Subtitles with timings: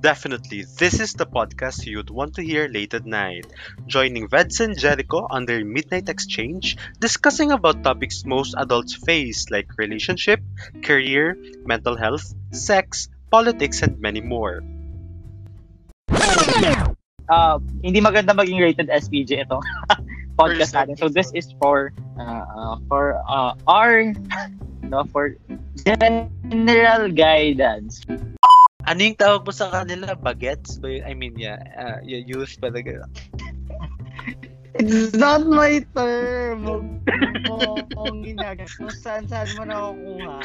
[0.00, 3.44] Definitely, this is the podcast you'd want to hear late at night.
[3.86, 9.68] Joining Veds and Jericho on their midnight exchange, discussing about topics most adults face like
[9.76, 10.40] relationship,
[10.80, 11.36] career,
[11.68, 14.64] mental health, sex, politics, and many more.
[17.28, 19.60] uh, hindi maganda maging rated SPJ itong
[20.40, 20.96] podcast natin.
[20.96, 24.16] So this is for uh, uh, for uh, our
[24.90, 25.36] no for
[25.84, 28.00] general guidance.
[28.90, 30.18] Ano yung tawag mo sa kanila?
[30.18, 30.82] Bagets?
[30.82, 30.90] Ba?
[31.06, 31.62] I mean, yeah.
[31.78, 33.06] Uh, you use talaga.
[34.74, 36.66] It's not my term.
[36.66, 36.86] Huwag
[37.46, 38.66] mo akong ginagamit.
[38.74, 40.42] Kung saan saan mo nakukuha.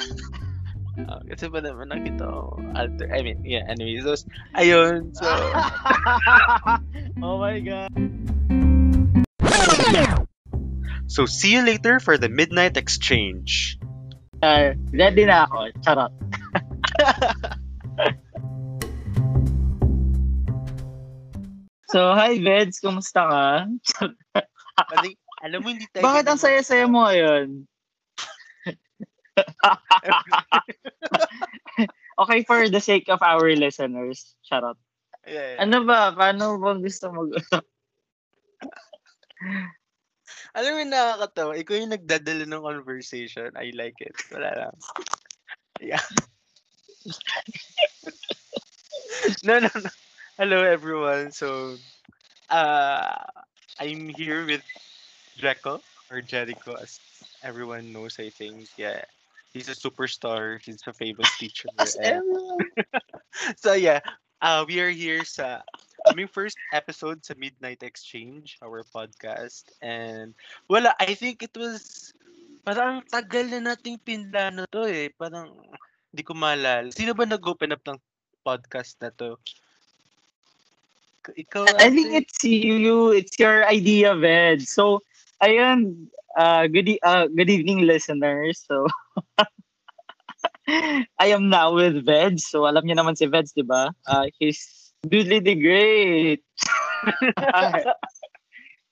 [0.95, 3.09] Uh, kasi ba naman nakita ko alter.
[3.09, 3.66] I mean, yeah.
[3.66, 5.09] Anyways, those, ayun.
[5.18, 5.26] So,
[7.26, 7.90] oh my god.
[11.09, 13.82] so see you later for the midnight exchange.
[14.38, 15.73] Uh, ready na ako.
[15.82, 16.13] Charot.
[21.96, 22.84] So, hi, Veds.
[22.84, 23.71] Kumusta ka?
[24.91, 26.04] Kasi, alam mo, hindi tayo...
[26.04, 27.63] Bakit ang saya-saya mo ngayon?
[32.20, 34.76] okay, for the sake of our listeners, charot.
[35.24, 35.63] Yeah, yeah.
[35.63, 36.12] Ano ba?
[36.12, 37.32] Paano ba gusto mag...
[40.52, 41.55] Alam mo, nakakatawa.
[41.55, 43.55] Ikaw yung nagdadala ng conversation.
[43.55, 44.20] I like it.
[44.35, 44.76] Wala lang.
[45.80, 46.04] Yeah.
[49.48, 49.91] no, no, no.
[50.37, 51.31] Hello, everyone.
[51.31, 51.77] So,
[52.49, 53.15] uh,
[53.79, 54.63] I'm here with
[55.37, 56.99] Jericho, or Jericho, as
[57.43, 58.67] everyone knows, I think.
[58.77, 59.01] Yeah.
[59.53, 60.59] He's a superstar.
[60.61, 61.69] He's a famous teacher.
[62.01, 62.23] and-
[63.57, 63.99] so yeah,
[64.41, 65.61] uh, we are here sa
[66.11, 69.63] aming first episode sa Midnight Exchange, our podcast.
[69.81, 70.35] And
[70.67, 72.11] wala, I think it was
[72.67, 75.07] parang tagal na nating pinlano to eh.
[75.16, 75.56] Parang
[76.11, 76.91] hindi ko maalala.
[76.91, 78.00] Sino ba nag-open up ng
[78.44, 79.39] podcast na to?
[81.34, 83.12] Ikaw, I think it's you.
[83.12, 84.68] It's your idea, Ved.
[84.68, 85.02] So,
[85.41, 86.08] ayun.
[86.36, 88.62] Uh, good, uh, good evening, listeners.
[88.68, 88.88] So,
[91.19, 92.41] I am now with Ved.
[92.41, 93.96] So, alam niyo naman si Veds, di ba?
[94.06, 96.44] Uh, he's Dudley the Great.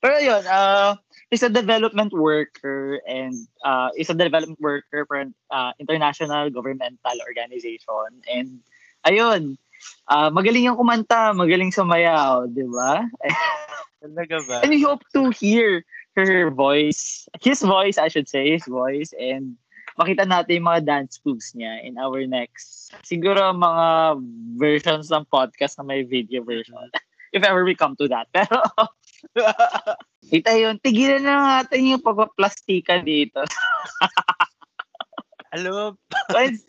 [0.04, 0.96] Pero yun, uh,
[1.30, 3.34] he's a development worker and
[3.64, 8.20] uh, he's a development worker for an uh, international governmental organization.
[8.28, 8.60] And
[9.08, 9.56] ayun,
[10.08, 13.04] uh, magaling yung kumanta, magaling sumayaw, di ba?
[14.04, 14.56] Talaga ba?
[14.60, 15.84] And we hope to hear
[16.16, 19.56] her voice, his voice, I should say, his voice, and
[19.98, 24.18] makita natin yung mga dance moves niya in our next, siguro mga
[24.58, 26.90] versions ng podcast na may video version.
[27.34, 28.30] If ever we come to that.
[28.34, 28.62] Pero,
[30.30, 33.42] kita yun, tigilan na natin yung pagpaplastika dito.
[35.54, 35.98] Alam
[36.30, 36.62] But-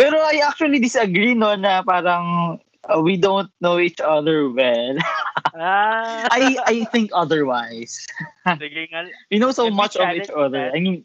[0.00, 2.56] Pero I actually disagree no na parang
[2.88, 4.96] uh, we don't know each other well.
[5.60, 8.00] ah, I I think otherwise.
[8.48, 9.04] sige nga.
[9.28, 10.72] We know so much of each other.
[10.72, 11.04] that- I mean,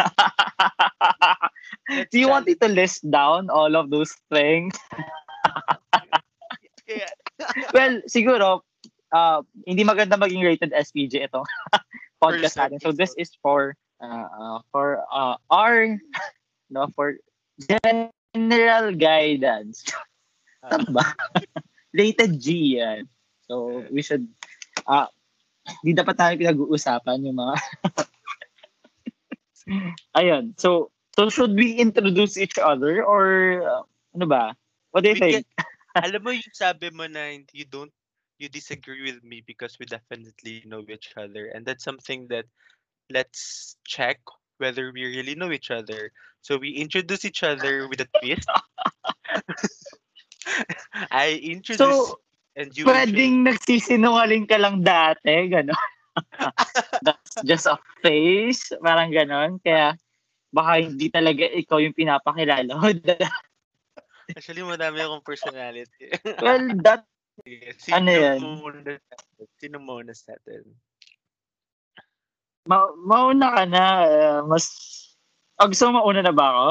[2.10, 4.74] do you want me to list down all of those things?
[7.72, 8.60] Well, siguro,
[9.14, 11.46] uh, hindi maganda maging rated SPJ itong
[12.20, 12.78] podcast natin.
[12.82, 15.96] So this is for uh, uh, for uh, our
[16.70, 17.18] no for
[17.58, 19.84] general guidance.
[20.64, 21.04] Tama ba?
[21.92, 23.06] rated G yan.
[23.50, 24.26] So we should
[24.86, 25.10] uh,
[25.82, 27.54] di dapat tayo pinag-uusapan yung mga
[30.18, 30.54] Ayun.
[30.58, 33.82] So so should we introduce each other or uh,
[34.14, 34.54] ano ba?
[34.94, 35.46] What do you We think?
[35.98, 37.94] Alam mo yung sabi mo na you don't
[38.38, 42.48] you disagree with me because we definitely know each other and that's something that
[43.12, 44.16] let's check
[44.60, 46.12] whether we really know each other.
[46.44, 48.46] So we introduce each other with a twist.
[51.10, 52.20] I introduce So,
[52.54, 55.72] and you Pwedeng nagsisinungaling ka lang dati, gano'n.
[57.06, 59.62] That's just a face, parang gano'n.
[59.64, 59.96] Kaya,
[60.52, 62.76] baka hindi talaga ikaw yung pinapakilala.
[62.92, 63.16] introduce-
[64.30, 66.12] Actually, madami akong personality.
[66.38, 67.02] well, that,
[67.40, 68.38] Sige, Sino Ano yan?
[68.42, 69.00] muna?
[69.56, 70.66] Sino muna sa atin?
[72.66, 73.84] Ma- mauna ka na.
[74.04, 74.66] uh, mas,
[75.60, 76.68] oh, gusto mo mauna na ba ako?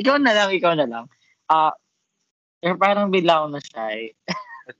[0.00, 1.04] Ikaw na lang, ikaw na lang.
[1.48, 1.72] Ah,
[2.64, 4.12] uh, parang bigla ako na shy.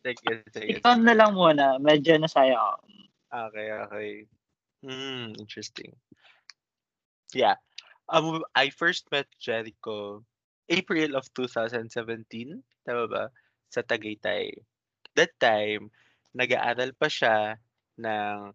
[0.00, 0.70] Sige, sige.
[0.78, 1.76] Ikaw na lang muna.
[1.82, 2.86] Medyo na shy ako.
[3.32, 4.10] Okay, okay.
[4.84, 5.96] Hmm, interesting.
[7.32, 7.56] Yeah.
[8.12, 10.22] Um, I first met Jericho
[10.68, 11.88] April of 2017.
[12.84, 13.24] Tama ba?
[13.72, 14.52] Sa Tagaytay.
[15.16, 15.88] That time,
[16.36, 17.56] nag-aaral pa siya
[18.00, 18.52] ng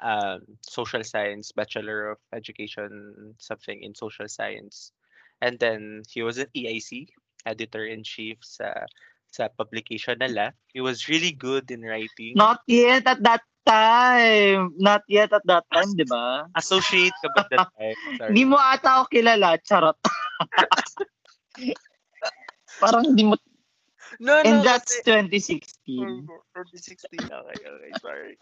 [0.00, 4.92] um, social science, Bachelor of Education, something in social science.
[5.40, 7.08] And then he was at EIC
[7.44, 8.86] editor-in-chief sa
[9.32, 10.52] sa publication nila.
[10.70, 12.36] He was really good in writing.
[12.36, 14.76] Not yet at that time.
[14.78, 16.46] Not yet at that time, di ba?
[16.54, 17.98] Associate ka ba that time?
[18.20, 18.28] Sorry.
[18.30, 19.96] Hindi mo ata ako kilala, charot.
[22.82, 23.36] Parang hindi mo,
[24.20, 25.30] No, no, and that's kasi-
[25.84, 26.26] 2016.
[26.26, 27.30] 2016.
[27.30, 28.34] Okay, okay, sorry.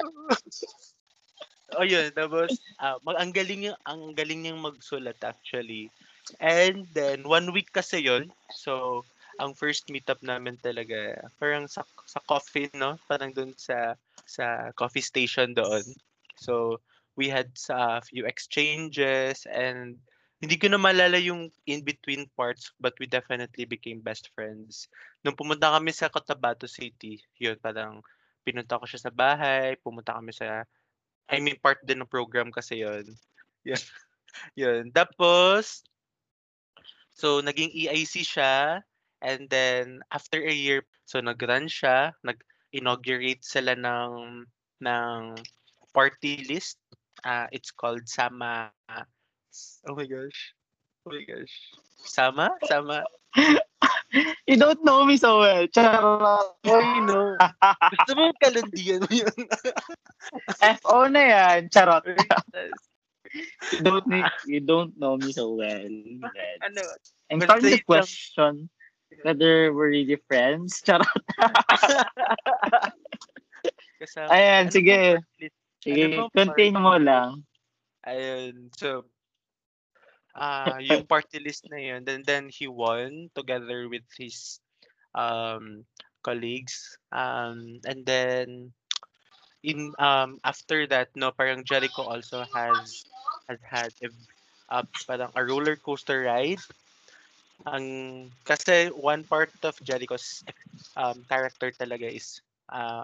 [1.78, 2.12] oh, yun.
[2.12, 5.92] Tapos, ah, mag, ang galing yung, ang galing niyang magsulat actually.
[6.40, 8.32] And then, one week kasi yun.
[8.52, 9.04] So,
[9.38, 12.98] ang first meetup namin talaga, parang sa, sa coffee, no?
[13.06, 13.94] Parang dun sa,
[14.26, 15.86] sa coffee station doon.
[16.36, 16.82] So,
[17.18, 19.98] we had sa few exchanges and
[20.38, 24.86] hindi ko na malala yung in-between parts but we definitely became best friends.
[25.26, 27.98] Nung pumunta kami sa Cotabato City, yun, parang
[28.46, 30.62] pinunta ko siya sa bahay, pumunta kami sa,
[31.26, 33.04] I mean, part din ng program kasi yun.
[33.66, 33.82] Yun.
[34.62, 34.82] yun.
[34.94, 35.82] Tapos,
[37.10, 38.86] so, naging EIC siya,
[39.18, 44.46] and then, after a year, so, nag-run siya, nag-inaugurate sila ng,
[44.86, 45.20] ng
[45.90, 46.78] party list.
[47.26, 48.70] Uh, it's called Sama,
[49.88, 50.54] oh my gosh.
[51.06, 51.54] Oh my gosh.
[52.04, 52.50] Sama?
[52.66, 53.04] Sama?
[54.48, 55.68] You don't know me so well.
[55.68, 56.56] Charot.
[56.64, 57.36] Oh, you know.
[57.92, 59.36] Gusto mo kalandian mo yun.
[60.80, 61.68] FO na yan.
[61.68, 62.04] Charot.
[63.76, 65.84] You don't, need, you don't know me so well.
[65.84, 66.64] Reds.
[66.64, 66.80] ano?
[67.28, 67.84] I'm basta starting to yun lang.
[67.84, 68.52] question
[69.20, 70.80] whether we're really friends.
[70.80, 71.04] Charot.
[74.00, 74.32] Kasama.
[74.32, 74.98] Ayan, Ano sige.
[75.20, 75.50] bang?
[75.84, 77.44] Sige, Ano continue mo lang.
[78.08, 78.72] Ayun.
[78.80, 79.04] So,
[80.38, 82.06] ah yung party list na yun.
[82.06, 84.62] Then, then he won together with his
[85.14, 85.82] um,
[86.22, 86.98] colleagues.
[87.10, 88.72] Um, and then,
[89.66, 93.04] in um after that, no, parang Jericho also has
[93.50, 94.08] has had a,
[94.70, 96.62] a parang a roller coaster ride.
[97.66, 100.46] Ang kasi one part of Jericho's
[100.94, 102.38] um, character talaga is
[102.70, 103.02] uh,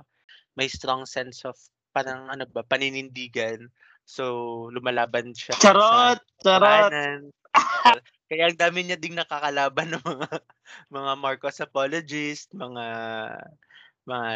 [0.54, 1.58] may strong sense of
[1.90, 3.66] parang ano ba paninindigan.
[4.06, 6.20] So lumalaban siya Charot!
[6.42, 6.90] Charot!
[8.28, 10.28] Kaya ang dami niya ding nakakalaban ng mga
[10.90, 12.84] mga Marcos apologists, mga
[14.04, 14.30] mga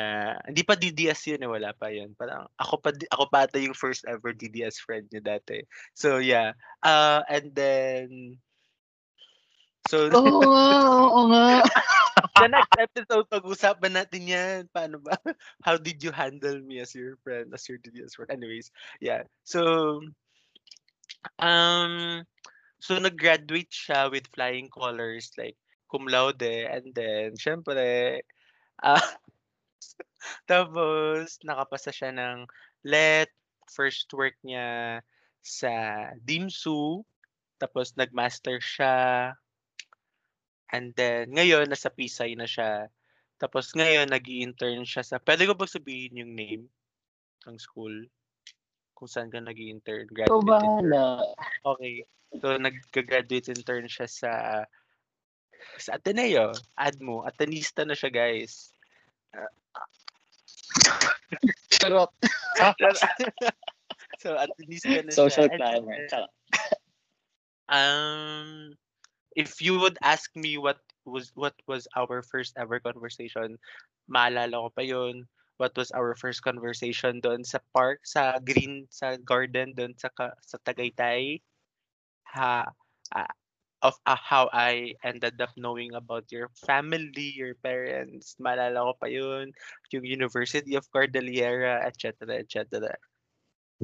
[0.49, 2.13] hindi pa DDS yun eh, wala pa yun.
[2.17, 5.65] Parang ako pa ako pa ata yung first ever DDS friend niya dati.
[5.97, 6.57] So yeah.
[6.85, 8.39] Uh and then
[9.89, 11.47] so Oo nga, oo nga.
[12.39, 14.61] the next episode pag-usapan natin yan.
[14.73, 15.17] Paano ba?
[15.67, 18.31] How did you handle me as your friend, as your DDS friend?
[18.31, 18.71] Anyways,
[19.03, 19.27] yeah.
[19.45, 20.01] So,
[21.37, 22.25] um,
[22.81, 25.57] so nag-graduate siya with flying colors, like
[25.93, 28.21] cum laude, and then, syempre,
[28.81, 29.01] ah,
[30.51, 32.49] tapos, nakapasa siya ng
[32.85, 33.29] LET,
[33.69, 35.01] first work niya
[35.45, 35.73] sa
[36.25, 37.05] DIMSU,
[37.61, 39.33] tapos nag-master siya,
[40.69, 42.93] And then, ngayon, nasa Pisay na siya.
[43.41, 45.17] Tapos ngayon, nag intern siya sa...
[45.17, 46.65] Pwede ko ba sabihin yung name
[47.49, 48.05] ng school?
[48.99, 50.91] Kung saan ka nag intern Graduate intern.
[50.91, 51.23] bahala.
[51.63, 52.03] Okay.
[52.43, 54.33] So, nag-graduate intern siya sa
[55.79, 56.51] sa Ateneo.
[56.75, 57.23] Admo.
[57.23, 58.75] Atenista na siya, guys.
[61.79, 62.11] Charot.
[64.23, 65.55] so, Atenista na Social siya.
[65.55, 66.03] And climber.
[66.11, 66.35] Charot.
[67.69, 68.73] Um,
[69.37, 73.61] if you would ask me what was what was our first ever conversation,
[74.11, 75.29] maalala ko pa yun.
[75.59, 80.11] What was our first conversation doon sa park, sa green, sa garden doon sa
[80.43, 81.43] sa Tagaytay?
[82.35, 82.63] Ha,
[83.15, 83.33] ah,
[83.83, 88.35] of ah, how I ended up knowing about your family, your parents.
[88.43, 89.55] Maalala ko pa yun.
[89.95, 92.43] Yung University of Cordillera, etc.
[92.43, 92.95] etc.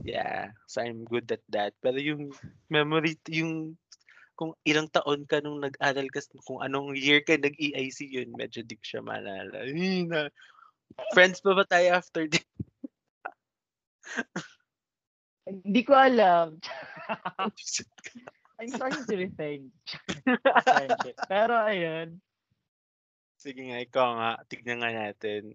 [0.02, 1.78] Yeah, so I'm good at that.
[1.78, 2.34] Pero yung
[2.66, 3.78] memory, yung
[4.34, 8.74] kung ilang taon ka nung nag-aral ka, kung anong year ka nag-EIC yun, medyo di
[8.74, 9.62] ko siya maalala.
[9.62, 10.26] Ay, na,
[11.12, 12.46] friends pa ba tayo after this?
[15.44, 16.56] Hindi ko alam.
[18.56, 19.68] I'm starting to rethink.
[21.28, 22.16] Pero ayun,
[23.44, 25.52] Sige nga, ikaw nga, tignan nga natin.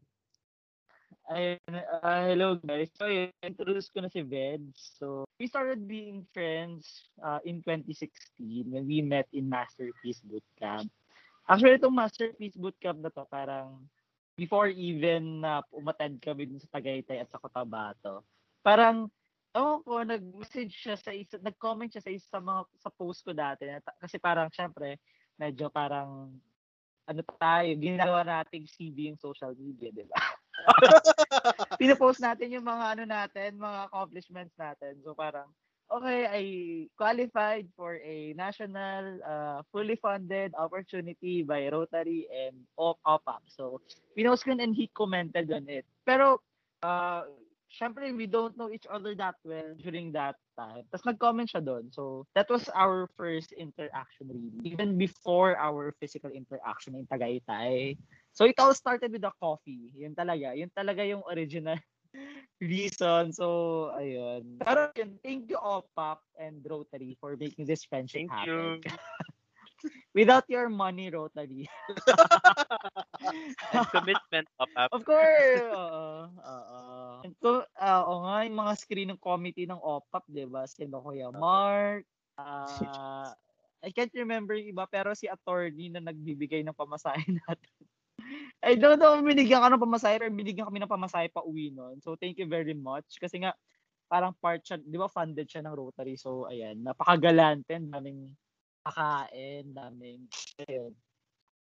[1.34, 1.74] ayun
[2.06, 2.94] ah, hello guys.
[2.94, 4.94] So, ayun, introduce ko na si Veds.
[5.02, 10.94] So, we started being friends uh, in 2016 when we met in Masterpiece Bootcamp.
[11.50, 13.90] Actually, itong Masterpiece Bootcamp na to, parang
[14.40, 18.24] before even na umattend kami dun sa Tagaytay at sa Cotabato,
[18.64, 19.12] parang
[19.52, 23.36] ewan ko, nag-message siya sa isa, nag-comment siya sa isa sa mga sa post ko
[23.36, 23.68] dati.
[24.00, 24.96] Kasi parang, syempre,
[25.36, 26.32] medyo parang
[27.10, 30.18] ano tayo, ginagawa nating CV yung social media, di ba?
[31.82, 35.02] Pinapost natin yung mga ano natin, mga accomplishments natin.
[35.02, 35.50] So parang,
[35.92, 36.44] okay, I
[36.98, 43.44] qualified for a national uh, fully funded opportunity by Rotary and OPAP.
[43.48, 43.82] So,
[44.18, 45.86] pinost ko and he commented on it.
[46.06, 46.42] Pero,
[46.84, 47.26] uh,
[47.74, 50.86] syempre, we don't know each other that well during that time.
[50.90, 51.90] Tapos nag-comment siya doon.
[51.90, 54.62] So, that was our first interaction really.
[54.66, 57.98] Even before our physical interaction in Tagaytay.
[58.34, 59.90] So, it all started with the coffee.
[59.98, 60.54] Yun talaga.
[60.54, 61.82] Yun talaga yung original
[62.60, 63.32] reason.
[63.32, 64.60] So, ayun.
[64.62, 64.92] Pero
[65.24, 68.82] thank you OPAP and Rotary for making this friendship Thank happen.
[68.84, 68.92] you.
[70.18, 71.70] Without your money, Rotary.
[73.72, 74.68] And commitment up.
[74.92, 75.64] Of course.
[75.64, 76.28] Oo.
[76.36, 76.80] Oo.
[77.40, 80.68] To, uh, o nga, yung mga screen ng committee ng OPAP, di ba?
[80.68, 82.04] Sino Kuya Mark,
[82.36, 83.32] uh,
[83.86, 87.72] I can't remember yung iba, pero si attorney na nagbibigay ng pamasahe natin.
[88.60, 92.04] I don't know, binigyan ka ng pamasahe, pero binigyan kami ng pamasahe pa uwi nun.
[92.04, 93.18] So, thank you very much.
[93.18, 93.56] Kasi nga,
[94.10, 96.18] parang part siya, di ba, funded siya ng Rotary.
[96.18, 98.34] So, ayan, napakagalante, daming
[98.82, 100.26] pakain, daming,
[100.66, 100.94] ayun.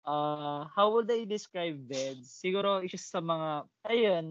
[0.07, 2.31] Uh, how would I describe Veds?
[2.31, 4.27] Siguro, isa sa mga, ayun,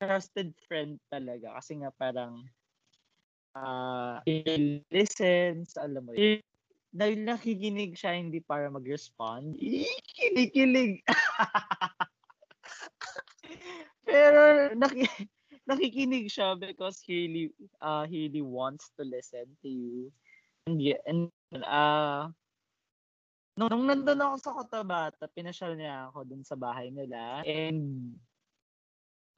[0.00, 1.54] trusted friend talaga.
[1.60, 2.42] Kasi nga parang,
[3.54, 4.18] uh,
[4.88, 6.40] listens, alam mo yun.
[6.94, 9.58] Dahil nakikinig siya, hindi para mag-respond.
[9.58, 11.02] Kinikilig.
[14.06, 15.10] Pero naki,
[15.66, 17.46] nakikinig siya because he really,
[17.82, 20.14] uh, he really wants to listen to you.
[20.70, 21.34] And, yeah, and
[21.66, 22.30] uh,
[23.58, 27.42] nung, nung nandun ako sa Cotabato, pinasyal niya ako dun sa bahay nila.
[27.42, 28.14] And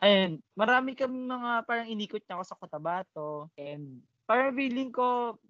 [0.05, 3.49] ayun, marami kami mga parang inikot niya ako sa Cotabato.
[3.57, 5.41] And parang feeling ko,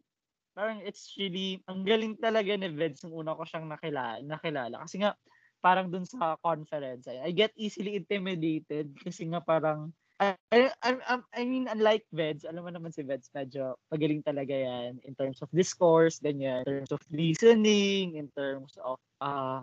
[0.57, 4.81] parang it's really, ang galing talaga ni Veds nung una ko siyang nakilala, nakilala.
[4.89, 5.13] Kasi nga,
[5.61, 11.43] parang dun sa conference, I, get easily intimidated kasi nga parang, I, I, I, I
[11.45, 15.53] mean, unlike Veds, alam mo naman si Veds, medyo magaling talaga yan in terms of
[15.53, 19.61] discourse, ganyan, in terms of listening, in terms of uh,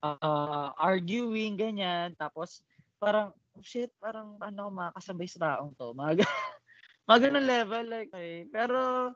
[0.00, 2.16] uh, arguing, ganyan.
[2.16, 2.64] Tapos,
[2.96, 5.92] parang, oh shit, parang ano, makakasabay sa taong to.
[5.92, 6.24] Mga,
[7.12, 8.48] mga ganun level, like, okay.
[8.48, 9.12] Pero,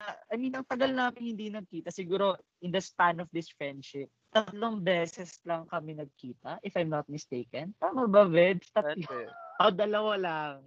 [0.00, 1.94] uh, I mean, ang tagal namin hindi nagkita.
[1.94, 2.34] Siguro,
[2.64, 7.74] in the span of this friendship, tatlong beses lang kami nagkita, if I'm not mistaken.
[7.78, 8.26] Tama ba?
[8.26, 9.30] That's Tatlo.
[9.62, 10.66] Oh, dalawa lang.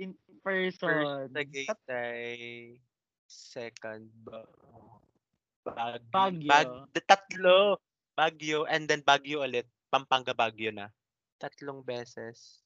[0.00, 1.28] In person.
[1.28, 2.80] First Tagaytay,
[3.28, 4.48] second ba?
[5.60, 6.08] Baguio.
[6.08, 6.48] Baguio.
[6.48, 7.58] Bag, the tatlo.
[8.16, 9.68] Baguio and then Baguio ulit.
[9.92, 10.88] Pampanga Baguio na.
[11.36, 12.63] Tatlong beses.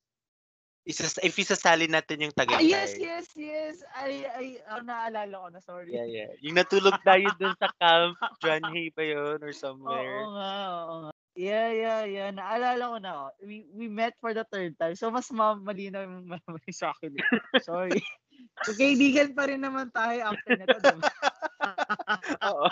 [0.89, 2.65] Isa, if isasali natin yung Ah, Tagaytay.
[2.65, 3.77] yes, yes, yes.
[3.93, 5.93] Ay, ay, oh, naalala ko na, sorry.
[5.93, 6.33] Yeah, yeah.
[6.41, 10.25] Yung natulog tayo dun sa camp, John Hay ba yun or Oo somewhere.
[10.33, 11.11] nga, oo nga.
[11.37, 12.29] Yeah, yeah, yeah.
[12.33, 13.13] Naalala ko na.
[13.15, 13.31] Oh.
[13.45, 14.97] We, we met for the third time.
[14.97, 17.15] So, mas ma- malinaw yung memory sa akin.
[17.15, 17.27] eh.
[17.61, 18.01] Sorry.
[18.67, 20.79] so, kaibigan pa rin naman tayo after nito.
[22.49, 22.69] Oo.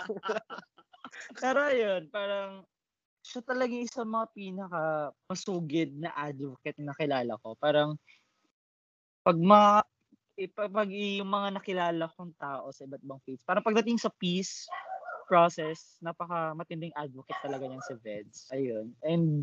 [1.36, 2.64] Pero yun, parang
[3.26, 4.82] siya talaga yung sa mga pinaka
[5.26, 7.58] masugid na advocate na kilala ko.
[7.58, 7.98] Parang
[9.26, 9.82] pag mga
[10.36, 14.68] eh, pag yung mga nakilala kong tao sa iba't ibang faiths, parang pagdating sa peace
[15.26, 18.46] process, napaka matinding advocate talaga niyan si Veds.
[18.54, 18.94] Ayun.
[19.02, 19.42] And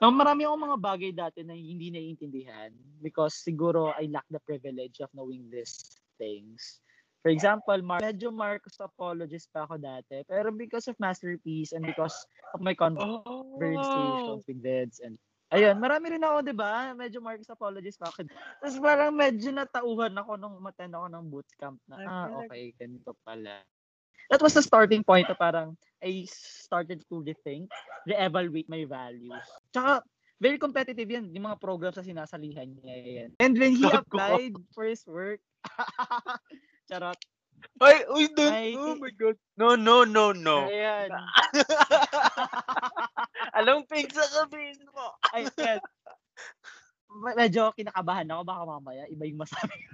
[0.00, 2.72] no, marami akong mga bagay dati na hindi naiintindihan
[3.04, 6.80] because siguro I lack the privilege of knowing these things.
[7.26, 10.22] For example, Mar medyo Marcos apologist pa ako dati.
[10.30, 12.14] Pero because of Masterpiece and because
[12.54, 14.46] of my conversations Oh.
[14.46, 15.18] with Veds and
[15.50, 16.94] Ayun, marami rin ako, di ba?
[16.94, 18.30] Medyo Marcos apologist pa ako.
[18.30, 23.62] Tapos parang medyo natauhan ako nung umattend ako ng bootcamp na, ah, okay, ganito pala.
[24.30, 27.70] That was the starting point na parang I started to rethink,
[28.06, 29.46] re-evaluate my values.
[29.74, 30.02] Tsaka,
[30.38, 33.30] very competitive yan, yung mga programs na sinasalihan niya yan.
[33.42, 35.42] And when he applied for his work,
[36.86, 37.18] charot,
[37.76, 38.56] Ay, uy, don't.
[38.56, 39.36] Ay, oh my God.
[39.56, 40.64] No, no, no, no.
[40.68, 41.12] ayan,
[43.58, 45.12] Alam, pink sa sabihin mo.
[45.32, 45.48] ay.
[47.20, 49.92] Me- Medyo kinakabahan ako, baka mamaya, iba yung masabi ko.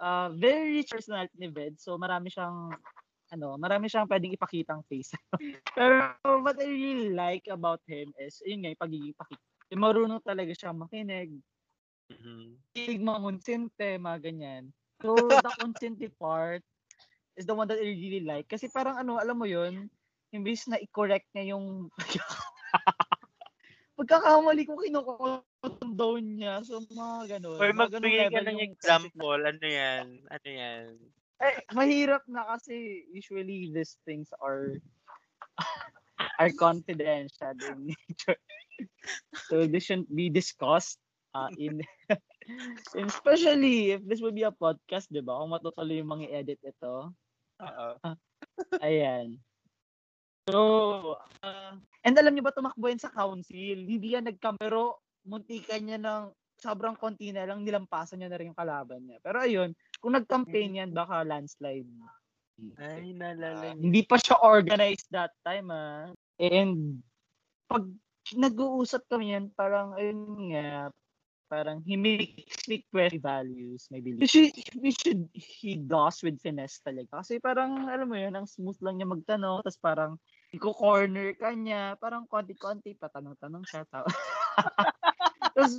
[0.00, 2.72] uh, very rich personality ni Ved, so marami siyang
[3.30, 5.14] ano, marami siyang pwedeng ipakitang face.
[5.76, 6.10] Pero
[6.42, 9.44] what I really like about him is, yun nga, yung pagiging pakita.
[9.78, 11.38] Marunong talaga siya makinig,
[12.10, 12.58] Mhm.
[12.74, 14.64] kilig mga konsente, mga ganyan.
[15.02, 16.62] So, the konsente part
[17.34, 18.46] is the one that I really like.
[18.46, 19.90] Kasi parang ano, alam mo yun,
[20.30, 21.90] imbis na i-correct niya yung
[23.98, 26.62] pagkakamali ko kinukondone niya.
[26.62, 27.58] So, mga ganun.
[27.58, 29.40] Or magbigay ka ng example.
[29.40, 30.06] Ano yan?
[30.30, 30.94] Ano yan?
[31.40, 34.76] Eh, mahirap na kasi usually these things are
[36.36, 38.36] are confidential in nature.
[39.48, 41.00] So, this shouldn't be discussed
[41.34, 41.82] uh, in
[42.96, 45.38] especially if this will be a podcast, di ba?
[45.38, 47.14] Kung matutuloy yung mga edit ito.
[47.60, 47.88] Oo.
[48.82, 49.38] Ayan.
[50.50, 50.58] So,
[51.44, 53.76] uh, and alam niyo ba tumakbo yan sa council?
[53.86, 58.52] Hindi yan nagkam, pero muntikan niya ng sobrang konti na lang, nilampasan niya na rin
[58.52, 59.18] yung kalaban niya.
[59.24, 59.70] Pero ayun,
[60.02, 61.88] kung nag-campaign yan, baka landslide.
[62.76, 63.80] Ay, nalala niyo.
[63.80, 66.12] Hindi pa siya organized that time, ah.
[66.36, 67.00] And
[67.64, 67.88] pag
[68.36, 70.92] nag-uusap kami yan, parang, ayun nga,
[71.50, 74.22] parang he makes me question values, my beliefs.
[74.22, 77.18] We should, we should, he does with finesse talaga.
[77.20, 80.12] Kasi parang, alam mo yun, ang smooth lang niya magtanong, tapos parang,
[80.54, 83.82] iko-corner ka niya, parang konti-konti, patanong-tanong siya.
[83.90, 84.14] Tapos,
[85.58, 85.74] tapos,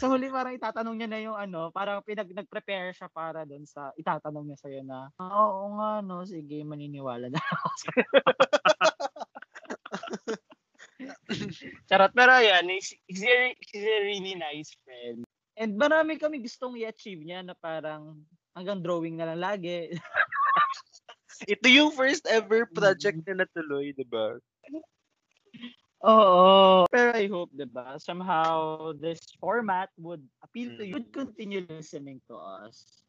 [0.00, 3.90] sa huli parang itatanong niya na yung ano, parang pinag nag-prepare siya para doon sa
[3.98, 8.06] itatanong niya sa'yo na, "Ah, oo nga no, sige, maniniwala na ako sa'yo."
[11.90, 14.89] Charot, pero yan, he's, he's, a, he's a really nice friend.
[15.60, 18.16] And marami kami gustong i-achieve niya na parang
[18.56, 19.92] hanggang drawing na lang lagi.
[21.52, 24.40] Ito yung first ever project na natuloy, di ba?
[26.00, 26.88] Oo.
[26.88, 32.24] Pero I hope, di ba, somehow this format would appeal to you, would continue listening
[32.24, 33.04] to us.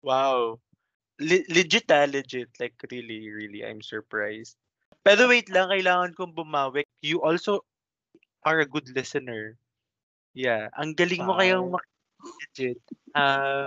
[0.00, 0.64] Wow.
[1.20, 2.48] Le- legit ah, legit.
[2.56, 4.56] Like really, really, I'm surprised.
[5.04, 6.88] Pero wait lang, kailangan kong bumawi.
[7.04, 7.60] You also
[8.40, 9.60] are a good listener.
[10.34, 10.68] Yeah.
[10.76, 11.78] Ang galing mo kayang Wow.
[11.78, 11.90] mak-
[12.42, 12.78] legit.
[13.14, 13.66] Uh,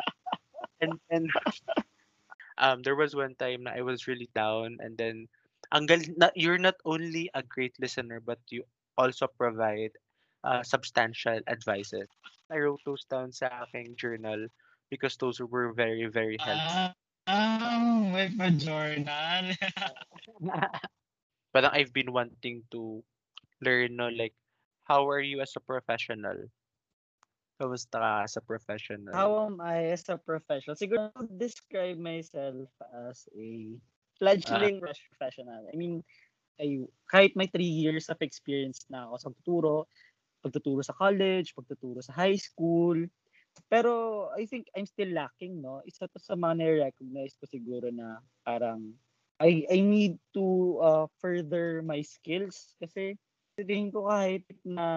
[0.82, 1.30] and and
[2.58, 5.28] um there was one time na I was really down and then
[5.74, 8.64] ang gal- na, you're not only a great listener but you
[8.98, 9.92] also provide
[10.44, 12.08] uh, substantial advices.
[12.52, 14.48] I wrote those down sa aking journal
[14.90, 16.88] because those were very very helpful.
[17.28, 19.52] Ah, may pa-journal.
[21.54, 23.04] parang I've been wanting to
[23.62, 24.34] learn no like
[24.86, 26.50] how are you as a professional?
[27.58, 29.14] Kamusta ka as a professional?
[29.14, 30.78] How am I as a professional?
[30.78, 33.74] Siguro I would describe myself as a
[34.22, 35.66] fledgling professional.
[35.66, 36.06] I mean,
[36.62, 39.76] ay, kahit may three years of experience na ako sa pagtuturo,
[40.46, 42.98] pagtuturo sa college, pagtuturo sa high school,
[43.70, 45.82] pero I think I'm still lacking, no?
[45.86, 48.94] Isa to sa mga na-recognize ko siguro na parang
[49.38, 50.46] I I need to
[50.82, 53.18] uh, further my skills kasi
[53.58, 54.88] tingin ko kahit na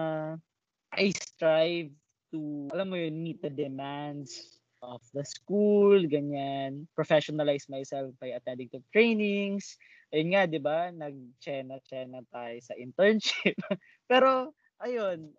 [0.93, 1.93] I strive
[2.31, 8.67] to, alam mo yun, meet the demands of the school, ganyan, professionalize myself by attending
[8.73, 9.77] to trainings.
[10.09, 13.55] Ayun nga, di ba, nag-chena-chena tayo sa internship.
[14.11, 15.31] Pero, ayun,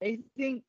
[0.00, 0.64] I think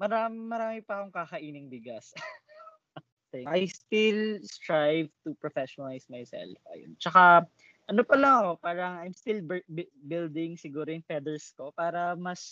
[0.00, 2.10] marami, marami pa akong kakaining bigas.
[3.46, 6.50] I still strive to professionalize myself.
[6.74, 6.98] Ayun.
[6.98, 7.46] Tsaka,
[7.86, 9.66] ano pa lang ako, parang I'm still bu-
[10.02, 12.42] building siguro yung feathers ko para mas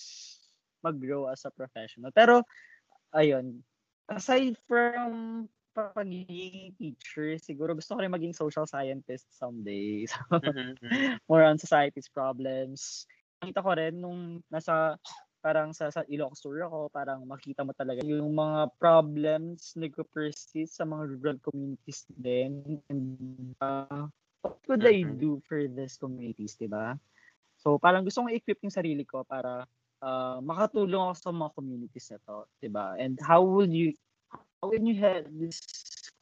[0.88, 2.10] mag-grow as a professional.
[2.16, 2.42] Pero,
[3.14, 3.60] ayun,
[4.08, 5.46] aside from
[5.76, 10.04] pa- pagiging teacher, siguro gusto ko rin maging social scientist someday.
[10.10, 11.18] So, Mhm, mhm.
[11.30, 13.06] more on society's problems.
[13.40, 14.98] Nakita ko rin nung nasa
[15.38, 20.84] parang sa, sa Ilocos Sur ako, parang makita mo talaga yung mga problems nagpo-persist sa
[20.84, 22.82] mga rural communities din.
[22.90, 24.10] And uh,
[24.42, 25.14] what could I Mhm.
[25.14, 26.98] do for these communities, di ba?
[27.58, 29.66] So parang gusto kong i-equip yung sarili ko para
[30.02, 32.94] uh, makatulong ako sa mga communities na to, di ba?
[32.98, 33.94] And how will you,
[34.60, 35.60] how will you help these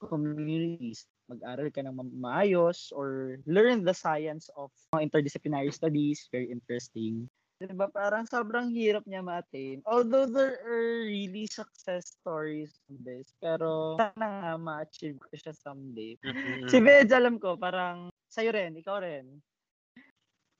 [0.00, 1.06] communities?
[1.26, 7.26] Mag-aral ka ng ma- maayos or learn the science of mga interdisciplinary studies, very interesting.
[7.56, 9.80] Diba, parang sobrang hirap niya ma-attain.
[9.88, 16.20] Although there are really success stories on this, pero sana nga ma-achieve ko siya someday.
[16.20, 16.76] Mhm, Si.
[16.84, 19.40] Veg, alam ko, parang sa'yo rin, ikaw rin.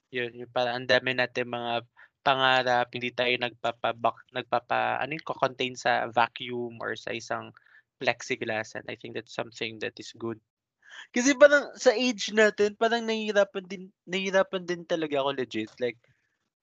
[0.09, 1.85] Yun, yung parang ang dami natin mga
[2.27, 3.95] pangarap, hindi tayo nagpapa,
[4.35, 7.55] nagpapa, ano yung contain sa vacuum or sa isang
[8.03, 10.43] plexiglass and I think that's something that is good.
[11.15, 15.71] Kasi parang sa age natin, parang nahihirapan din, nahihirapan din talaga ako legit.
[15.79, 16.01] Like,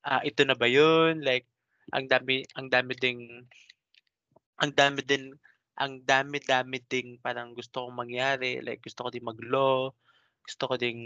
[0.04, 1.24] ah ito na ba yun?
[1.24, 1.48] Like,
[1.96, 3.48] ang dami, ang dami ding,
[4.60, 5.32] ang dami din,
[5.80, 8.62] ang dami-dami ding parang gusto kong mangyari.
[8.62, 9.90] Like, gusto ko din mag-law,
[10.46, 11.02] gusto ko ding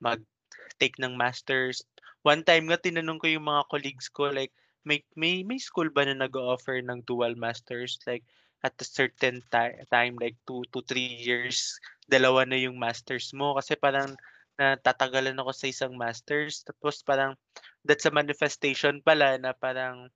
[0.00, 1.84] mag-take ng masters.
[2.26, 4.50] One time nga, tinanong ko yung mga colleagues ko, like,
[4.82, 8.02] may, may, may school ba na nag-offer ng dual masters?
[8.02, 8.26] Like,
[8.66, 11.78] at a certain ti- time, like two to three years,
[12.10, 13.54] dalawa na yung masters mo.
[13.54, 14.18] Kasi parang
[14.58, 16.66] natatagalan ako sa isang masters.
[16.66, 17.38] Tapos parang,
[17.86, 20.10] that's a manifestation pala na parang,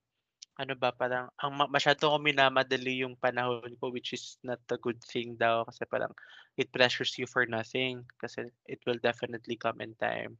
[0.58, 4.78] ano ba, parang, ang ma- masyado ko minamadali yung panahon ko, which is not a
[4.82, 5.62] good thing daw.
[5.62, 6.10] Kasi parang,
[6.58, 8.02] it pressures you for nothing.
[8.18, 10.34] Kasi it will definitely come in time.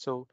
[0.00, 0.24] So,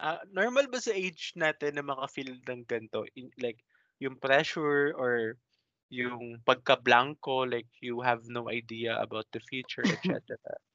[0.00, 3.04] ah, normal ba sa age natin na maka-feel ng ganito?
[3.16, 3.60] In- like,
[4.02, 5.38] yung pressure or
[5.90, 10.36] yung pagka-blanco, like you have no idea about the future, etc.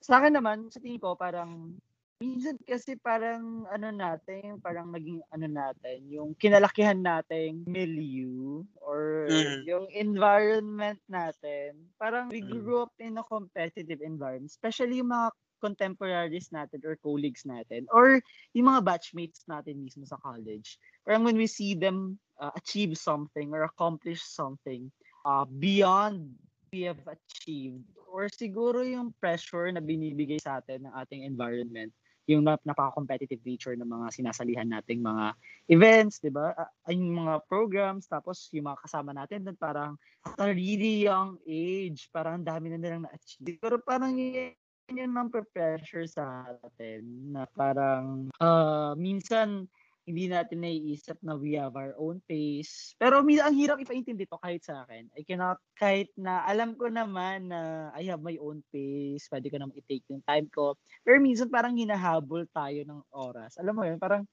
[0.00, 1.76] Sa akin naman, sa tingin ko, parang
[2.20, 9.64] minsan kasi parang ano natin, parang naging ano natin, yung kinalakihan nating milieu or Mhm.
[9.64, 11.88] yung environment natin.
[12.00, 12.40] Parang we Mm.
[12.44, 15.28] grew up in a competitive environment, especially yung mga
[15.60, 18.18] contemporaries natin or colleagues natin or
[18.56, 20.80] yung mga batchmates natin mismo sa college.
[21.04, 24.88] Parang when we see them uh, achieve something or accomplish something
[25.28, 26.32] uh, beyond
[26.72, 31.92] we have achieved or siguro yung pressure na binibigay sa atin ng ating environment
[32.30, 35.34] yung nap- napaka-competitive nature ng mga sinasalihan nating mga
[35.66, 36.54] events, 'di ba?
[36.54, 39.92] Ah, yung mga programs tapos yung mga kasama natin doon parang
[40.22, 43.58] at a really young age, parang ang dami na nilang na-achieve.
[43.58, 44.54] Pero parang yun
[44.96, 49.70] yun ang pressure sa atin na parang ah, minsan
[50.10, 52.98] hindi natin naiisip na we have our own pace.
[52.98, 55.06] Pero min- ang hirap ipaintindi to kahit sa akin.
[55.14, 59.62] I cannot, kahit na alam ko naman na I have my own pace, pwede ko
[59.62, 60.74] naman i-take yung time ko.
[61.06, 63.54] Pero minsan parang hinahabol tayo ng oras.
[63.62, 64.26] Alam mo yun, parang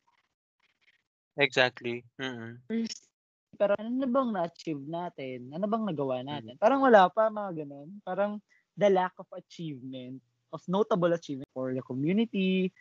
[1.38, 2.02] Exactly.
[2.66, 3.06] First,
[3.62, 5.54] parang ano na bang na-achieve natin?
[5.54, 6.58] Ano bang nagawa natin?
[6.58, 8.02] Parang wala pa, mga ganun.
[8.02, 8.42] Parang
[8.74, 10.18] the lack of achievement,
[10.54, 12.72] of notable achievement for the community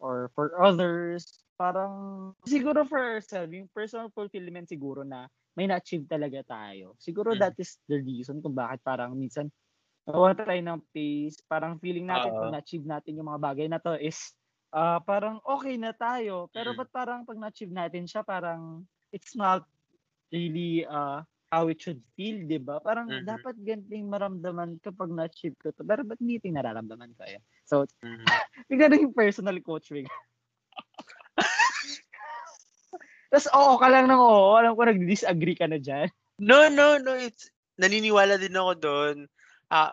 [0.00, 1.44] or for others.
[1.60, 5.26] Parang siguro for ourselves, yung personal fulfillment siguro na
[5.58, 6.94] may na-achieve talaga tayo.
[7.02, 7.40] Siguro Mm.
[7.40, 9.50] that is the reason kung bakit parang minsan
[10.08, 11.40] nawawala tayo ng pace.
[11.46, 12.38] Parang feeling natin Oo.
[12.38, 14.34] kung na-achieve natin yung mga bagay na to is
[14.74, 16.48] ah parang okay na tayo.
[16.54, 16.78] Pero Mm.
[16.78, 19.66] ba't parang pag na-achieve natin siya, parang it's not
[20.34, 22.80] really uh, how it should feel, di ba?
[22.80, 23.24] Parang Mhm.
[23.24, 25.84] dapat ganito yung maramdaman kapag na-achieve ko to.
[25.84, 27.42] Pero ba't hindi nararamdaman ko yun?
[27.64, 28.28] So, Mhm.
[28.68, 30.12] bigla na yung personal coach bigla.
[33.32, 34.56] Tapos oo ka lang ng oo.
[34.56, 36.08] Alam ko nag-disagree ka na dyan.
[36.40, 37.12] No, no, no.
[37.16, 39.16] It's, naniniwala din ako doon.
[39.68, 39.92] Ah,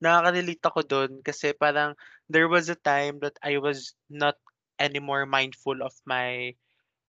[0.00, 1.96] nakaka-relate ako doon kasi parang
[2.28, 4.36] there was a time that I was not
[4.76, 6.52] anymore mindful of my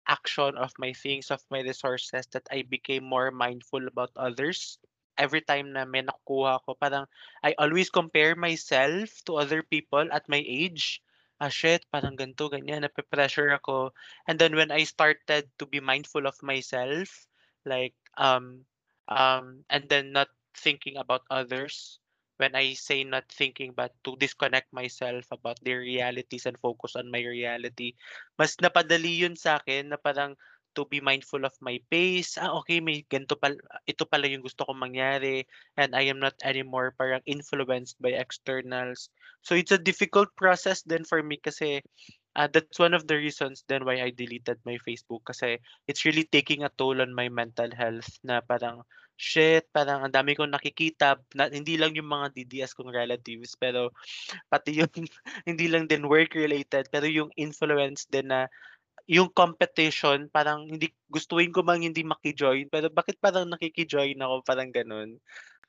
[0.09, 4.79] action, of my things, of my resources, that I became more mindful about others.
[5.19, 7.07] Every time na may nakukuha ko, parang
[7.45, 11.03] I always compare myself to other people at my age.
[11.43, 13.93] Ah, shit, parang ganito, ganyan, nape-pressure ako.
[14.27, 17.27] And then when I started to be mindful of myself,
[17.67, 18.65] like, um,
[19.09, 21.99] um, and then not thinking about others,
[22.37, 27.11] when I say not thinking but to disconnect myself about their realities and focus on
[27.11, 27.95] my reality,
[28.39, 30.37] mas napadali yun sa akin na parang
[30.75, 32.41] to be mindful of my pace.
[32.41, 35.45] Ah, okay, may ganito pala, ito pala yung gusto kong mangyari
[35.77, 39.13] and I am not anymore parang influenced by externals.
[39.45, 41.85] So it's a difficult process then for me kasi
[42.37, 46.25] uh, that's one of the reasons then why I deleted my Facebook kasi it's really
[46.25, 48.81] taking a toll on my mental health na parang
[49.23, 53.95] shit, parang ang dami kong nakikita, na, hindi lang yung mga DDS kong relatives, pero
[54.51, 54.91] pati yung,
[55.49, 58.51] hindi lang din work-related, pero yung influence din na,
[59.07, 64.75] yung competition, parang hindi, gustuin ko mang hindi makijoin, pero bakit parang nakikijoin ako, parang
[64.75, 65.23] ganun.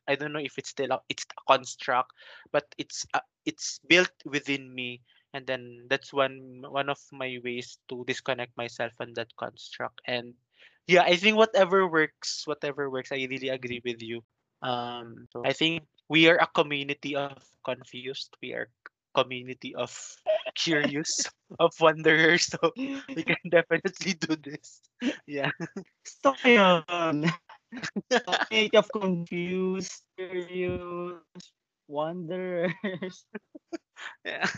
[0.09, 2.17] I don't know if it's still, a, it's a construct,
[2.49, 5.05] but it's, uh, it's built within me.
[5.33, 9.97] And then that's one one of my ways to disconnect myself from that construct.
[10.05, 10.37] And
[10.87, 14.23] yeah, I think whatever works, whatever works, I really agree with you.
[14.61, 18.35] Um, so I think we are a community of confused.
[18.41, 18.69] We are
[19.15, 19.93] community of
[20.55, 21.23] curious,
[21.59, 22.47] of wanderers.
[22.47, 24.81] So we can definitely do this.
[25.27, 25.51] Yeah.
[26.23, 27.31] Ko yun.
[28.47, 31.21] State of confused, curious,
[31.87, 32.73] wanderers.
[34.25, 34.49] Yeah.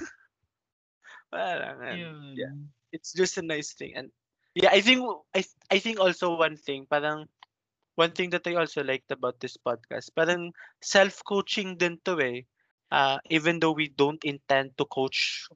[1.35, 2.33] Yun.
[2.33, 2.55] yeah.
[2.95, 4.09] it's just a nice thing and
[4.55, 5.01] yeah i think
[5.35, 7.27] i i think also one thing parang
[7.95, 12.41] one thing that i also liked about this podcast parang self coaching din to eh.
[12.91, 15.47] Uh, even though we don't intend to coach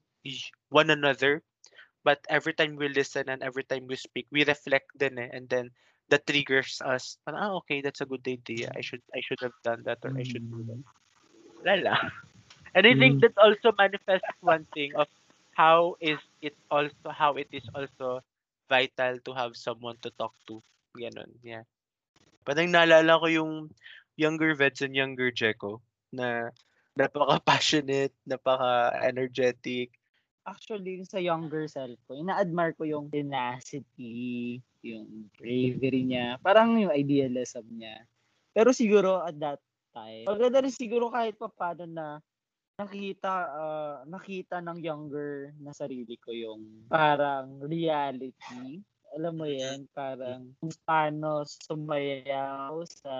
[0.70, 1.42] one another
[2.04, 5.50] but every time we listen and every time we speak we reflect din eh and
[5.50, 5.70] then
[6.10, 7.18] that triggers us.
[7.26, 8.72] Parang, ah okay that's a good idea.
[8.76, 10.82] I should i should have done that or i should do that.
[11.66, 11.96] Lala
[12.76, 13.22] and i think Mm.
[13.22, 15.08] that also manifests one thing of
[15.56, 18.22] how is it also how it is also
[18.70, 20.62] vital to have someone to talk to.
[20.94, 21.66] Ganon, yeah.
[22.46, 23.74] Parang naalala ko yung
[24.16, 25.82] younger vets and younger Jeko
[26.14, 26.54] na
[26.94, 29.92] napaka-passionate, napaka-energetic.
[30.46, 37.66] Actually, sa younger self ko, ina-admire ko yung tenacity, yung bravery niya, parang yung idealism
[37.70, 38.06] niya.
[38.56, 39.62] Pero siguro at that
[39.94, 42.18] time, maganda rin siguro kahit pa paano na
[42.80, 48.80] nakita ah, nakita ng younger na sarili ko yung parang reality
[49.18, 53.16] alam mo yan, parang kung paano sumayaw sa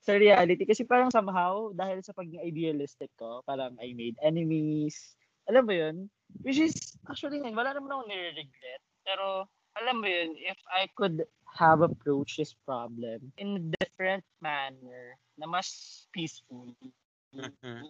[0.00, 0.64] sa reality.
[0.64, 5.16] Kasi parang somehow, dahil sa pagiging idealistic ko, parang I made enemies.
[5.48, 5.96] Alam mo yun?
[6.44, 8.82] Which is, actually, wala naman ako nire-regret.
[9.04, 11.24] Pero, alam mo yun, if I could
[11.56, 16.72] have approached this problem in a different manner na mas peaceful,
[17.34, 17.88] Mhm.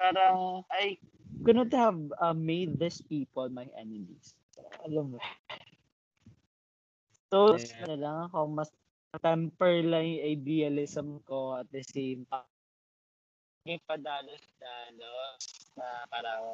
[0.00, 0.96] parang I
[1.44, 4.34] couldn't have uh, made these people my enemies.
[4.84, 5.18] Alam mo.
[7.32, 7.84] So, Yeah.
[7.88, 8.70] na lang ako mas
[9.22, 12.48] temper lang yung idealism ko at the same time.
[13.64, 15.40] May padalos-dalos
[15.78, 16.44] na parang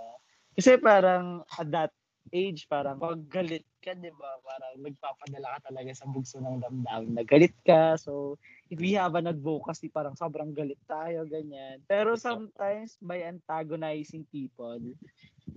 [0.55, 1.91] kasi parang at that
[2.31, 4.39] age, parang pag galit ka, di ba?
[4.43, 7.19] Parang nagpapadala ka talaga sa bugso ng damdamin.
[7.19, 7.99] Nagalit ka.
[7.99, 8.39] So,
[8.71, 11.83] if we have an advocacy, parang sobrang galit tayo, ganyan.
[11.91, 14.79] Pero sometimes, by antagonizing people,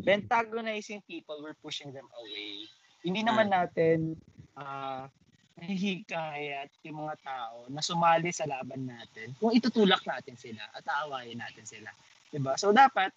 [0.01, 2.65] by antagonizing people, we're pushing them away.
[3.05, 4.17] Hindi naman natin
[4.53, 5.09] ah
[5.53, 11.37] nahihikayat yung mga tao na sumali sa laban natin kung itutulak natin sila at aawayin
[11.37, 11.93] natin sila.
[12.33, 12.57] Diba?
[12.57, 13.13] So, dapat,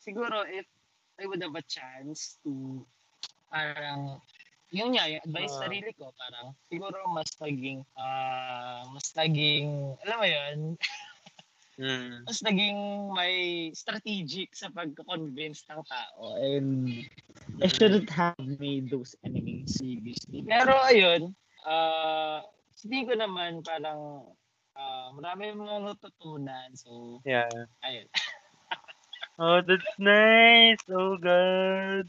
[0.00, 0.64] siguro, if
[1.20, 2.84] I would have a chance to
[3.48, 4.20] parang
[4.74, 5.62] yun nga, yung advice Ah.
[5.64, 10.58] sarili ko, parang siguro mas naging, ah mas naging, alam mo yun,
[11.78, 12.24] Mm.
[12.28, 12.78] mas naging
[13.16, 13.36] may
[13.72, 16.36] strategic sa pagko-convince ng tao.
[16.40, 17.04] And
[17.62, 20.44] I shouldn't have made those enemies previously.
[20.44, 21.32] Pero ayun,
[21.64, 22.44] ah
[22.84, 24.28] hindi ko naman parang
[24.76, 26.68] ah marami mga natutunan.
[26.76, 27.48] So, Yeah.
[27.86, 28.08] ayun.
[29.38, 30.80] Oh, that's nice.
[30.88, 32.08] Oh, God.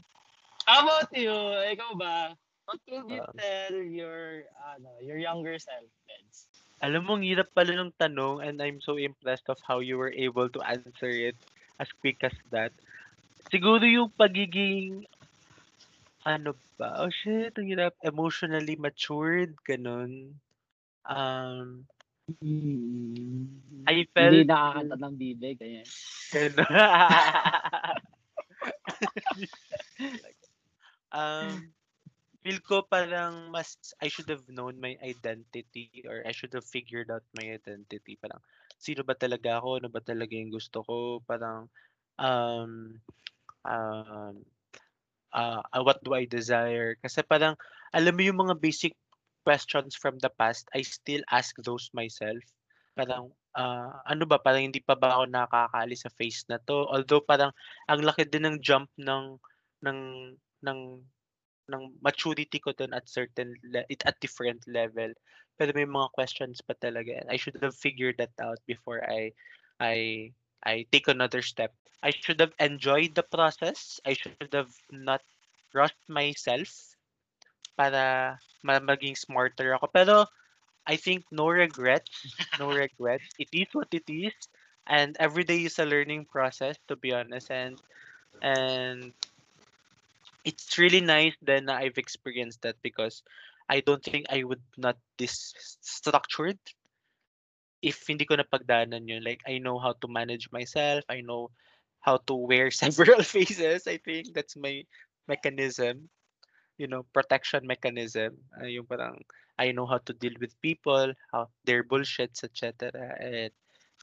[0.64, 1.32] How about you?
[1.76, 2.32] Ikaw ba?
[2.68, 4.44] What would you Um, tell your
[4.76, 6.48] ano, your younger self, Benz?
[6.84, 10.12] Alam mo, ang hirap pala ng tanong and I'm so impressed of how you were
[10.12, 11.36] able to answer it
[11.80, 12.70] as quick as that.
[13.48, 15.08] Siguro yung pagiging,
[16.28, 17.00] ano ba?
[17.00, 17.96] Oh shit, ang hirap.
[18.04, 20.36] Emotionally matured, ganun.
[21.08, 21.88] Um,
[23.88, 24.32] I felt...
[24.36, 25.56] Hindi nakakanta ng bibig.
[25.58, 25.86] Ganyan.
[31.08, 31.72] Um,
[32.44, 37.08] feel ko parang mas I should have known my identity or I should have figured
[37.08, 38.20] out my identity.
[38.20, 38.44] Parang
[38.76, 39.80] sino ba talaga ako?
[39.80, 41.24] Ano ba talaga yung gusto ko?
[41.24, 41.72] Parang
[42.20, 43.00] um,
[43.64, 44.34] um,
[45.32, 47.00] uh, uh, what do I desire?
[47.00, 47.56] Kasi parang
[47.92, 48.92] alam mo yung mga basic
[49.48, 52.44] questions from the past, I still ask those myself.
[52.92, 56.84] Parang ah, ano ba, parang hindi pa ba ako nakakaalis sa phase na to?
[56.92, 57.56] Although parang
[57.88, 59.40] ang laki din ng jump ng
[59.80, 60.00] ng
[60.68, 60.80] ng
[61.68, 65.16] ng maturity ko dun at certain le- at different level.
[65.56, 67.16] Pero may mga questions pa talaga.
[67.16, 69.32] and I should have figured that out before I
[69.80, 69.96] I
[70.60, 71.72] I take another step.
[72.04, 73.96] I should have enjoyed the process.
[74.04, 75.24] I should have not
[75.72, 76.97] rushed myself
[77.78, 79.86] para ma- maging smarter ako.
[79.94, 80.26] Pero
[80.86, 82.26] I think no regrets,
[82.58, 83.30] no regrets.
[83.38, 84.34] It is what it is,
[84.86, 86.76] and every day is a learning process.
[86.90, 87.78] To be honest, and
[88.42, 89.14] and
[90.44, 93.22] it's really nice then na I've experienced that because
[93.68, 96.58] I don't think I would not this structured
[97.82, 99.22] if hindi ko napagdaanan yun.
[99.24, 101.04] Like I know how to manage myself.
[101.08, 101.50] I know
[102.00, 103.86] how to wear several faces.
[103.86, 104.84] I think that's my
[105.28, 106.08] mechanism.
[106.78, 108.38] You know, protection mechanism.
[108.54, 109.18] Uh, yung parang
[109.58, 112.94] I know how to deal with people, how their bullshits, etc.
[113.18, 113.50] And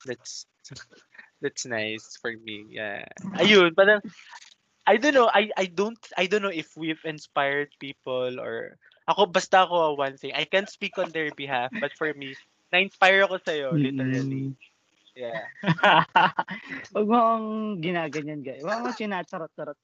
[0.04, 0.46] that's
[1.42, 2.68] that's nice for me.
[2.70, 3.08] Yeah.
[3.40, 4.04] Ayun, parang
[4.86, 5.32] I don't know.
[5.32, 10.18] I I don't I don't know if we've inspired people or ako basta ako one
[10.18, 10.34] thing.
[10.36, 12.34] I can't speak on their behalf, but for me,
[12.74, 14.58] na-inspire ako sa'yo, literally.
[15.16, 15.46] Yeah.
[16.92, 18.66] Huwag mo akong ginaganyan, guys.
[18.66, 19.78] Huwag mo sinacharot-charot.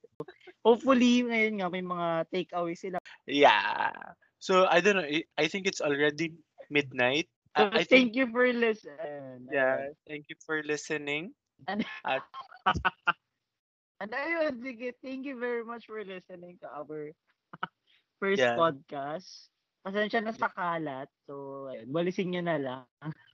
[0.62, 2.98] Hopefully, ngayon nga, may mga takeaway sila.
[3.26, 3.90] Yeah.
[4.38, 5.06] So I don't know.
[5.06, 6.34] I- think it's already
[6.70, 7.28] midnight.
[7.58, 9.46] So, I, I thank think you for listening.
[9.50, 9.92] yeah.
[10.08, 11.34] Thank you for listening.
[11.68, 12.26] And, At-
[14.00, 17.12] and ayun, sige, thank you very much for listening to our
[18.22, 18.56] first Yeah.
[18.56, 19.50] podcast.
[19.82, 21.10] Pasensya na sa kalat.
[21.26, 22.86] So, ayun, walisin nyo na lang.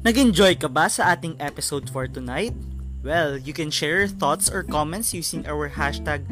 [0.00, 2.56] Nag-enjoy ka ba sa ating episode for tonight?
[3.04, 6.24] Well, you can share your thoughts or comments using our hashtag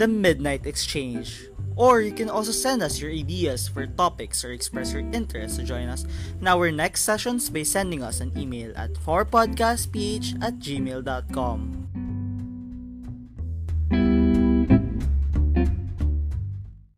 [0.00, 1.52] The Midnight Exchange.
[1.76, 5.68] Or you can also send us your ideas for topics or express your interest to
[5.68, 6.08] join us
[6.40, 11.89] in our next sessions by sending us an email at 4podcastph at gmail.com.